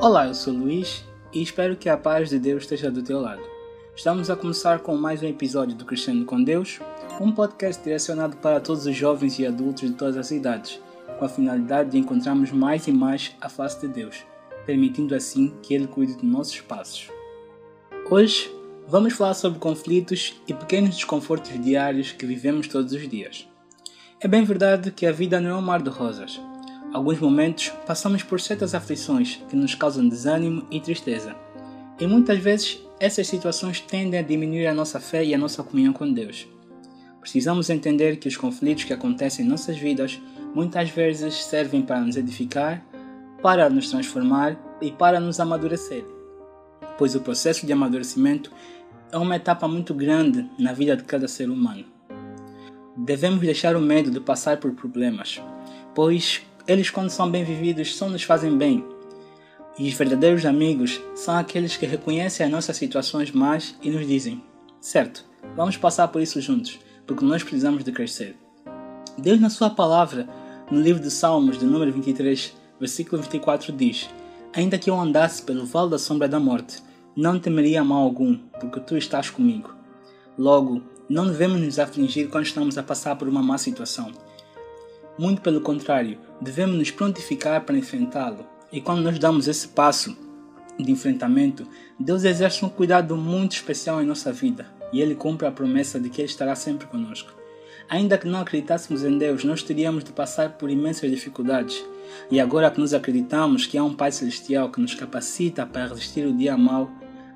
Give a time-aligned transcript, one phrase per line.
[0.00, 3.42] Olá, eu sou Luís e espero que a paz de Deus esteja do teu lado.
[3.96, 6.78] Estamos a começar com mais um episódio do Crescendo com Deus,
[7.20, 10.80] um podcast direcionado para todos os jovens e adultos de todas as idades,
[11.18, 14.24] com a finalidade de encontrarmos mais e mais a face de Deus,
[14.64, 17.10] permitindo assim que Ele cuide de nossos passos.
[18.08, 18.48] Hoje
[18.86, 23.48] vamos falar sobre conflitos e pequenos desconfortos diários que vivemos todos os dias.
[24.20, 26.40] É bem verdade que a vida não é um mar de rosas
[26.92, 31.36] Alguns momentos passamos por certas aflições que nos causam desânimo e tristeza.
[32.00, 35.92] E muitas vezes essas situações tendem a diminuir a nossa fé e a nossa comunhão
[35.92, 36.48] com Deus.
[37.20, 40.18] Precisamos entender que os conflitos que acontecem em nossas vidas
[40.54, 42.82] muitas vezes servem para nos edificar,
[43.42, 46.04] para nos transformar e para nos amadurecer.
[46.96, 48.50] Pois o processo de amadurecimento
[49.12, 51.84] é uma etapa muito grande na vida de cada ser humano.
[52.96, 55.40] Devemos deixar o medo de passar por problemas,
[55.94, 58.84] pois eles, quando são bem vividos, só nos fazem bem.
[59.78, 64.42] E os verdadeiros amigos são aqueles que reconhecem as nossas situações más e nos dizem:
[64.78, 65.24] certo,
[65.56, 68.36] vamos passar por isso juntos, porque nós precisamos de crescer.
[69.16, 70.28] Deus, na Sua palavra,
[70.70, 74.10] no livro de Salmos, de número 23, versículo 24, diz:
[74.52, 76.82] Ainda que eu andasse pelo vale da sombra da morte,
[77.16, 79.74] não temeria mal algum, porque tu estás comigo.
[80.36, 84.12] Logo, não devemos nos afligir quando estamos a passar por uma má situação
[85.18, 88.46] muito pelo contrário, devemos nos prontificar para enfrentá-lo.
[88.70, 90.16] E quando nós damos esse passo
[90.78, 91.66] de enfrentamento,
[91.98, 96.08] Deus exerce um cuidado muito especial em nossa vida e Ele cumpre a promessa de
[96.08, 97.32] que Ele estará sempre conosco.
[97.88, 101.82] Ainda que não acreditássemos em Deus, nós teríamos de passar por imensas dificuldades.
[102.30, 106.26] E agora que nos acreditamos que há um Pai Celestial que nos capacita para resistir
[106.26, 106.90] o dia mau,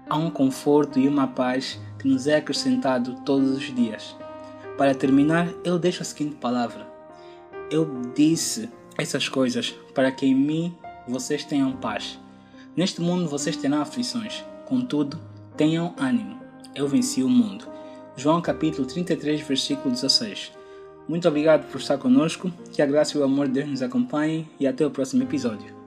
[0.08, 4.14] há um conforto e uma paz que nos é acrescentado todos os dias.
[4.76, 6.91] Para terminar, eu deixo a seguinte palavra:
[7.72, 10.76] eu disse essas coisas para que em mim
[11.08, 12.18] vocês tenham paz.
[12.76, 15.18] Neste mundo vocês terão aflições, contudo,
[15.56, 16.38] tenham ânimo.
[16.74, 17.66] Eu venci o mundo.
[18.14, 20.52] João capítulo 33, versículo 16.
[21.08, 24.48] Muito obrigado por estar conosco, que a graça e o amor de Deus nos acompanhem
[24.60, 25.81] e até o próximo episódio.